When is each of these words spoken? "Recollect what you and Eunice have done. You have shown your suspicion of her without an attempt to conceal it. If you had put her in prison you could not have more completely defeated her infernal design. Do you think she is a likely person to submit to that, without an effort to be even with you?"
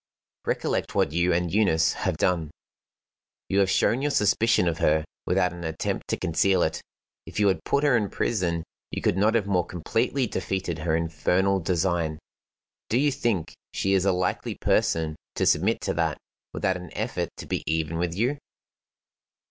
"Recollect 0.45 0.95
what 0.95 1.11
you 1.11 1.31
and 1.31 1.53
Eunice 1.53 1.93
have 1.93 2.17
done. 2.17 2.49
You 3.49 3.59
have 3.59 3.69
shown 3.69 4.01
your 4.01 4.09
suspicion 4.09 4.67
of 4.67 4.79
her 4.79 5.05
without 5.27 5.53
an 5.53 5.63
attempt 5.63 6.07
to 6.07 6.17
conceal 6.17 6.63
it. 6.63 6.81
If 7.27 7.39
you 7.39 7.47
had 7.49 7.63
put 7.65 7.83
her 7.83 7.95
in 7.95 8.09
prison 8.09 8.63
you 8.89 9.03
could 9.03 9.15
not 9.15 9.35
have 9.35 9.45
more 9.45 9.63
completely 9.63 10.25
defeated 10.25 10.79
her 10.79 10.95
infernal 10.95 11.59
design. 11.59 12.17
Do 12.89 12.97
you 12.99 13.11
think 13.11 13.53
she 13.75 13.93
is 13.93 14.03
a 14.03 14.11
likely 14.11 14.55
person 14.59 15.15
to 15.35 15.45
submit 15.45 15.81
to 15.81 15.93
that, 15.93 16.17
without 16.51 16.77
an 16.77 16.89
effort 16.93 17.29
to 17.37 17.45
be 17.45 17.61
even 17.71 17.99
with 17.99 18.15
you?" 18.15 18.39